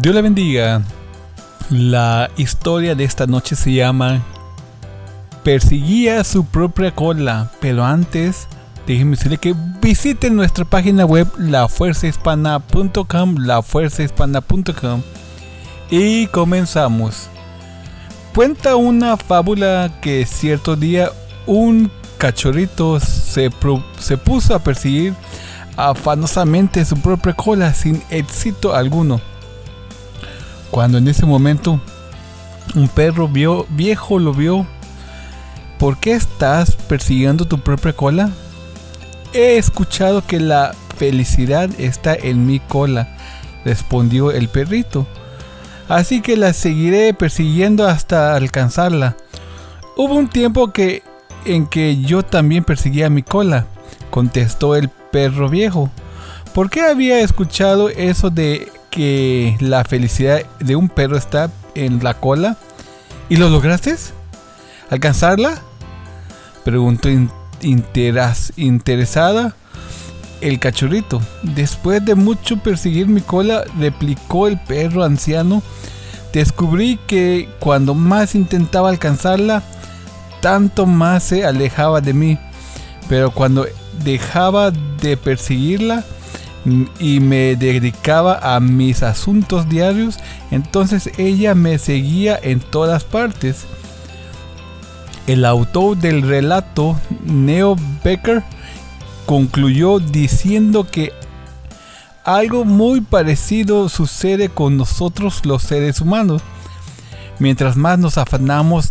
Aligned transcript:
Dios 0.00 0.14
le 0.14 0.22
bendiga. 0.22 0.80
La 1.68 2.30
historia 2.38 2.94
de 2.94 3.04
esta 3.04 3.26
noche 3.26 3.54
se 3.54 3.74
llama 3.74 4.22
Perseguía 5.44 6.24
su 6.24 6.46
propia 6.46 6.94
cola, 6.94 7.50
pero 7.60 7.84
antes 7.84 8.48
déjenme 8.86 9.16
decirle 9.16 9.36
que 9.36 9.54
visiten 9.82 10.36
nuestra 10.36 10.64
página 10.64 11.04
web 11.04 11.28
lafuerzahispana.com, 11.36 13.36
lafuerzahispana.com 13.40 15.02
y 15.90 16.28
comenzamos. 16.28 17.28
Cuenta 18.34 18.76
una 18.76 19.18
fábula 19.18 20.00
que 20.00 20.24
cierto 20.24 20.76
día 20.76 21.10
un 21.46 21.92
cachorrito 22.16 23.00
se, 23.00 23.50
se 23.98 24.16
puso 24.16 24.54
a 24.54 24.60
perseguir 24.60 25.12
afanosamente 25.76 26.86
su 26.86 26.96
propia 26.96 27.34
cola 27.34 27.74
sin 27.74 28.02
éxito 28.08 28.74
alguno. 28.74 29.20
Cuando 30.70 30.98
en 30.98 31.08
ese 31.08 31.26
momento 31.26 31.80
un 32.74 32.88
perro 32.88 33.28
vio, 33.28 33.66
viejo 33.70 34.18
lo 34.18 34.32
vio. 34.32 34.66
¿Por 35.78 35.98
qué 35.98 36.12
estás 36.12 36.76
persiguiendo 36.76 37.46
tu 37.46 37.60
propia 37.60 37.92
cola? 37.92 38.30
He 39.32 39.56
escuchado 39.56 40.24
que 40.26 40.38
la 40.38 40.74
felicidad 40.96 41.70
está 41.78 42.14
en 42.14 42.46
mi 42.46 42.60
cola, 42.60 43.16
respondió 43.64 44.30
el 44.30 44.48
perrito. 44.48 45.06
Así 45.88 46.20
que 46.20 46.36
la 46.36 46.52
seguiré 46.52 47.14
persiguiendo 47.14 47.88
hasta 47.88 48.36
alcanzarla. 48.36 49.16
Hubo 49.96 50.14
un 50.14 50.28
tiempo 50.28 50.72
que 50.72 51.02
en 51.44 51.66
que 51.66 52.00
yo 52.02 52.22
también 52.22 52.64
perseguía 52.64 53.10
mi 53.10 53.22
cola, 53.22 53.66
contestó 54.10 54.76
el 54.76 54.88
perro 54.88 55.48
viejo. 55.48 55.90
¿Por 56.54 56.70
qué 56.70 56.82
había 56.82 57.20
escuchado 57.20 57.88
eso 57.88 58.30
de 58.30 58.70
que 58.90 59.56
la 59.60 59.84
felicidad 59.84 60.42
de 60.58 60.76
un 60.76 60.88
perro 60.88 61.16
está 61.16 61.50
en 61.74 62.02
la 62.02 62.14
cola? 62.14 62.56
¿Y 63.28 63.36
lo 63.36 63.48
lograste? 63.48 63.96
¿Alcanzarla? 64.90 65.60
Preguntó 66.64 67.08
interesada 68.56 69.54
el 70.40 70.58
cachorrito. 70.58 71.20
Después 71.42 72.04
de 72.04 72.14
mucho 72.14 72.56
perseguir 72.58 73.06
mi 73.06 73.20
cola, 73.20 73.64
replicó 73.78 74.48
el 74.48 74.58
perro 74.58 75.04
anciano, 75.04 75.62
descubrí 76.32 76.98
que 77.06 77.48
cuando 77.60 77.94
más 77.94 78.34
intentaba 78.34 78.88
alcanzarla, 78.88 79.62
tanto 80.40 80.86
más 80.86 81.24
se 81.24 81.44
alejaba 81.44 82.00
de 82.00 82.14
mí. 82.14 82.38
Pero 83.08 83.30
cuando 83.30 83.66
dejaba 84.04 84.70
de 84.70 85.16
perseguirla 85.16 86.04
y 86.98 87.20
me 87.20 87.56
dedicaba 87.56 88.54
a 88.54 88.60
mis 88.60 89.02
asuntos 89.02 89.68
diarios, 89.68 90.18
entonces 90.50 91.10
ella 91.18 91.54
me 91.54 91.78
seguía 91.78 92.38
en 92.40 92.60
todas 92.60 93.04
partes. 93.04 93.64
El 95.26 95.44
autor 95.44 95.96
del 95.96 96.22
relato, 96.22 96.98
Neo 97.24 97.76
Becker, 98.04 98.42
concluyó 99.26 100.00
diciendo 100.00 100.86
que 100.90 101.12
algo 102.24 102.64
muy 102.64 103.00
parecido 103.00 103.88
sucede 103.88 104.48
con 104.48 104.76
nosotros 104.76 105.46
los 105.46 105.62
seres 105.62 106.00
humanos. 106.00 106.42
Mientras 107.38 107.76
más 107.76 107.98
nos 107.98 108.18
afanamos 108.18 108.90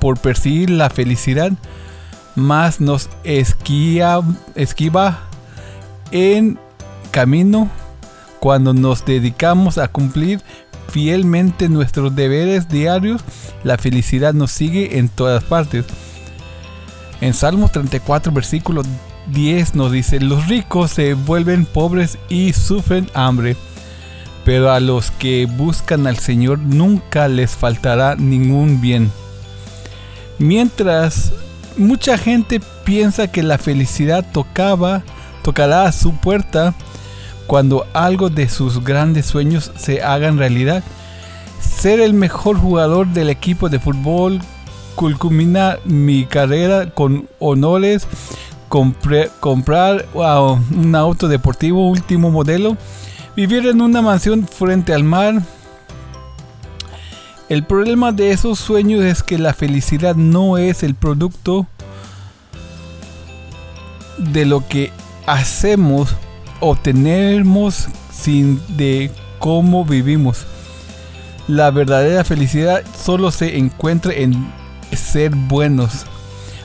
por 0.00 0.18
perseguir 0.18 0.70
la 0.70 0.90
felicidad, 0.90 1.52
más 2.36 2.80
nos 2.80 3.08
esquiva, 3.24 4.22
en 6.10 6.58
camino 7.10 7.68
cuando 8.40 8.72
nos 8.72 9.04
dedicamos 9.04 9.78
a 9.78 9.88
cumplir 9.88 10.40
fielmente 10.88 11.68
nuestros 11.68 12.14
deberes 12.14 12.68
diarios, 12.68 13.22
la 13.64 13.78
felicidad 13.78 14.34
nos 14.34 14.50
sigue 14.50 14.98
en 14.98 15.08
todas 15.08 15.44
partes. 15.44 15.84
En 17.20 17.34
Salmos 17.34 17.72
34, 17.72 18.32
versículo 18.32 18.82
10 19.32 19.74
nos 19.74 19.92
dice, 19.92 20.20
los 20.20 20.46
ricos 20.46 20.92
se 20.92 21.14
vuelven 21.14 21.66
pobres 21.66 22.18
y 22.28 22.52
sufren 22.52 23.10
hambre, 23.12 23.56
pero 24.44 24.70
a 24.70 24.80
los 24.80 25.10
que 25.10 25.46
buscan 25.46 26.06
al 26.06 26.18
Señor 26.18 26.58
nunca 26.60 27.28
les 27.28 27.50
faltará 27.50 28.14
ningún 28.16 28.80
bien. 28.80 29.10
Mientras 30.38 31.32
mucha 31.76 32.16
gente 32.16 32.60
piensa 32.84 33.30
que 33.30 33.42
la 33.42 33.58
felicidad 33.58 34.24
tocaba, 34.32 35.02
tocará 35.42 35.84
a 35.84 35.92
su 35.92 36.14
puerta 36.14 36.74
cuando 37.48 37.86
algo 37.94 38.28
de 38.30 38.48
sus 38.48 38.84
grandes 38.84 39.26
sueños 39.26 39.72
se 39.76 40.02
haga 40.02 40.28
en 40.28 40.38
realidad. 40.38 40.84
Ser 41.60 41.98
el 41.98 42.14
mejor 42.14 42.58
jugador 42.58 43.08
del 43.08 43.30
equipo 43.30 43.68
de 43.68 43.80
fútbol 43.80 44.40
culmina 44.94 45.78
mi 45.84 46.26
carrera 46.26 46.90
con 46.90 47.26
honores, 47.38 48.06
comprar 48.68 50.06
un 50.12 50.94
auto 50.94 51.26
deportivo 51.26 51.88
último 51.88 52.30
modelo, 52.30 52.76
vivir 53.34 53.66
en 53.66 53.80
una 53.80 54.02
mansión 54.02 54.46
frente 54.46 54.92
al 54.92 55.04
mar, 55.04 55.42
el 57.48 57.64
problema 57.64 58.12
de 58.12 58.30
esos 58.30 58.58
sueños 58.58 59.02
es 59.02 59.22
que 59.22 59.38
la 59.38 59.54
felicidad 59.54 60.14
no 60.16 60.58
es 60.58 60.82
el 60.82 60.94
producto 60.94 61.66
de 64.18 64.44
lo 64.44 64.68
que 64.68 64.92
hacemos 65.26 66.14
o 66.60 66.76
tenemos, 66.76 67.88
sin 68.12 68.60
de 68.76 69.10
cómo 69.38 69.84
vivimos. 69.84 70.46
La 71.46 71.70
verdadera 71.70 72.24
felicidad 72.24 72.82
solo 72.96 73.30
se 73.30 73.56
encuentra 73.56 74.12
en 74.12 74.52
ser 74.92 75.34
buenos, 75.34 76.04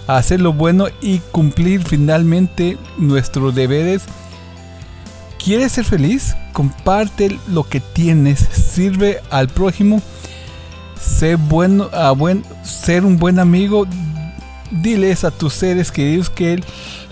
hacer 0.08 0.42
lo 0.42 0.54
bueno 0.54 0.88
y 1.02 1.20
cumplir 1.32 1.84
finalmente 1.84 2.78
nuestros 2.98 3.56
deberes. 3.56 4.04
¿Quieres 5.44 5.74
ser 5.74 5.86
feliz? 5.86 6.36
Comparte 6.54 7.38
lo 7.48 7.64
que 7.64 7.80
tienes, 7.80 8.40
sirve 8.40 9.22
al 9.30 9.48
prójimo 9.48 10.02
ser 11.04 11.38
bueno, 11.38 11.90
a 11.92 12.12
buen, 12.12 12.44
ser 12.64 13.06
un 13.06 13.18
buen 13.18 13.40
amigo. 13.40 13.86
Diles 14.72 15.24
a 15.24 15.32
tus 15.32 15.54
seres 15.54 15.92
queridos 15.92 16.30
que 16.30 16.64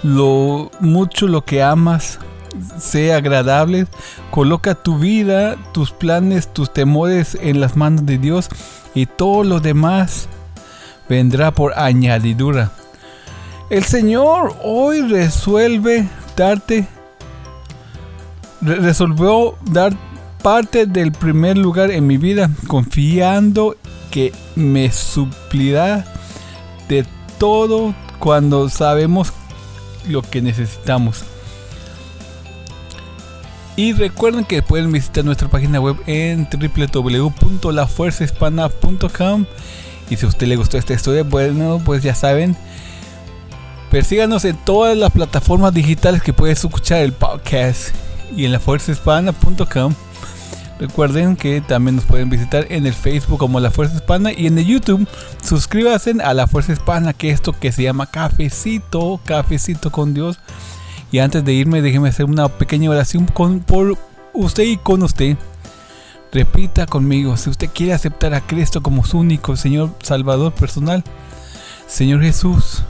lo 0.01 0.71
mucho 0.79 1.27
lo 1.27 1.45
que 1.45 1.61
amas 1.61 2.17
sea 2.79 3.17
agradable. 3.17 3.87
Coloca 4.29 4.75
tu 4.75 4.97
vida, 4.97 5.57
tus 5.73 5.91
planes, 5.91 6.51
tus 6.53 6.73
temores 6.73 7.37
en 7.41 7.59
las 7.59 7.75
manos 7.75 8.05
de 8.05 8.17
Dios 8.17 8.49
y 8.93 9.05
todo 9.05 9.43
lo 9.43 9.59
demás 9.59 10.27
vendrá 11.09 11.51
por 11.51 11.77
añadidura. 11.77 12.71
El 13.69 13.83
Señor 13.83 14.55
hoy 14.63 15.01
resuelve 15.01 16.07
darte, 16.35 16.87
resolvió 18.61 19.55
dar 19.63 19.93
parte 20.43 20.85
del 20.85 21.11
primer 21.11 21.57
lugar 21.57 21.91
en 21.91 22.07
mi 22.07 22.17
vida, 22.17 22.49
confiando 22.67 23.75
que 24.09 24.33
me 24.55 24.91
suplirá 24.91 26.05
de 26.89 27.05
todo 27.37 27.95
cuando 28.19 28.69
sabemos 28.69 29.31
lo 30.07 30.21
que 30.21 30.41
necesitamos. 30.41 31.23
Y 33.81 33.93
recuerden 33.93 34.43
que 34.45 34.61
pueden 34.61 34.91
visitar 34.91 35.25
nuestra 35.25 35.49
página 35.49 35.79
web 35.79 35.97
en 36.05 36.47
www.lafuerzahispana.com. 36.51 39.45
Y 40.07 40.17
si 40.17 40.23
a 40.23 40.29
usted 40.29 40.45
le 40.45 40.55
gustó 40.55 40.77
esta 40.77 40.93
historia, 40.93 41.23
bueno, 41.23 41.81
pues 41.83 42.03
ya 42.03 42.13
saben, 42.13 42.55
persíganos 43.89 44.45
en 44.45 44.55
todas 44.55 44.95
las 44.95 45.11
plataformas 45.11 45.73
digitales 45.73 46.21
que 46.21 46.31
puedes 46.31 46.63
escuchar 46.63 47.01
el 47.01 47.13
podcast 47.13 47.87
y 48.37 48.45
en 48.45 48.51
lafuerzahispana.com. 48.51 49.95
Recuerden 50.79 51.35
que 51.35 51.61
también 51.61 51.95
nos 51.95 52.05
pueden 52.05 52.29
visitar 52.29 52.67
en 52.69 52.85
el 52.85 52.93
Facebook 52.93 53.39
como 53.39 53.59
La 53.59 53.71
Fuerza 53.71 53.95
Hispana 53.95 54.31
y 54.31 54.45
en 54.45 54.59
el 54.59 54.67
YouTube. 54.67 55.07
Suscríbanse 55.43 56.13
a 56.23 56.35
La 56.35 56.45
Fuerza 56.45 56.73
Hispana, 56.73 57.13
que 57.13 57.31
esto 57.31 57.53
que 57.53 57.71
se 57.71 57.81
llama 57.81 58.05
Cafecito, 58.05 59.19
Cafecito 59.25 59.91
con 59.91 60.13
Dios. 60.13 60.37
Y 61.11 61.19
antes 61.19 61.43
de 61.43 61.53
irme, 61.53 61.81
déjenme 61.81 62.09
hacer 62.09 62.25
una 62.25 62.47
pequeña 62.47 62.89
oración 62.89 63.25
con, 63.25 63.59
por 63.59 63.97
usted 64.33 64.63
y 64.63 64.77
con 64.77 65.03
usted. 65.03 65.37
Repita 66.31 66.85
conmigo, 66.85 67.35
si 67.35 67.49
usted 67.49 67.69
quiere 67.73 67.93
aceptar 67.93 68.33
a 68.33 68.41
Cristo 68.41 68.81
como 68.81 69.05
su 69.05 69.19
único 69.19 69.57
Señor 69.57 69.93
Salvador 70.01 70.53
personal, 70.53 71.03
Señor 71.87 72.21
Jesús, 72.21 72.83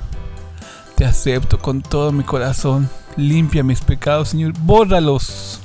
te 0.95 1.05
acepto 1.05 1.57
con 1.57 1.81
todo 1.81 2.11
mi 2.11 2.23
corazón. 2.23 2.87
Limpia 3.17 3.63
mis 3.63 3.81
pecados, 3.81 4.29
Señor. 4.29 4.53
Bórralos 4.59 5.59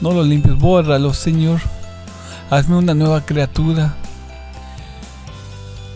no 0.00 0.12
los 0.12 0.26
limpies, 0.26 0.56
bórralos, 0.56 1.18
Señor. 1.18 1.60
Hazme 2.48 2.76
una 2.76 2.94
nueva 2.94 3.24
criatura. 3.24 3.94